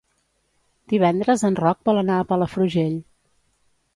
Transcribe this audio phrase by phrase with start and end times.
[0.93, 2.99] Divendres en Roc vol anar a Palafrugell.